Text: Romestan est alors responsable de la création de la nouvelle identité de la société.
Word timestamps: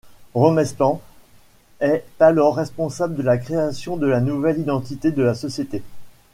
Romestan 0.33 0.99
est 1.79 2.03
alors 2.19 2.55
responsable 2.55 3.13
de 3.13 3.21
la 3.21 3.37
création 3.37 3.97
de 3.97 4.07
la 4.07 4.19
nouvelle 4.19 4.57
identité 4.57 5.11
de 5.11 5.21
la 5.21 5.35
société. 5.35 5.83